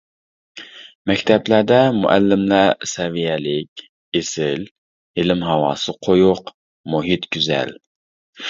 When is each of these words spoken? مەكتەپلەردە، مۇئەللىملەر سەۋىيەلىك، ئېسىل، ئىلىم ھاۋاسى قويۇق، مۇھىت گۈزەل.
مەكتەپلەردە، 1.11 1.77
مۇئەللىملەر 1.97 2.87
سەۋىيەلىك، 2.93 3.85
ئېسىل، 4.21 4.65
ئىلىم 5.21 5.47
ھاۋاسى 5.51 5.97
قويۇق، 6.09 6.51
مۇھىت 6.97 7.33
گۈزەل. 7.37 7.77